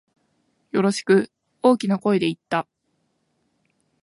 [0.71, 1.31] よろしく、
[1.61, 2.65] 大きな声で言った。